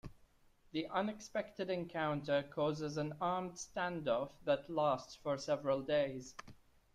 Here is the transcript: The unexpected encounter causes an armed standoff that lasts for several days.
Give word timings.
The 0.71 0.87
unexpected 0.89 1.69
encounter 1.69 2.41
causes 2.41 2.97
an 2.97 3.13
armed 3.21 3.51
standoff 3.53 4.31
that 4.45 4.67
lasts 4.67 5.13
for 5.17 5.37
several 5.37 5.83
days. 5.83 6.33